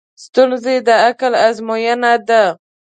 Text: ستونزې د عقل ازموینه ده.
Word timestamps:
ستونزې 0.23 0.75
د 0.87 0.89
عقل 1.05 1.33
ازموینه 1.47 2.11
ده. 2.27 2.43